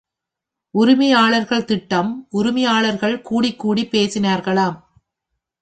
[0.73, 2.27] உரிமையாளர்கள் திட்டம்
[2.29, 4.77] உரிமையாளர்கள் கூடிக்கூடிப் பேசினார்களாம்.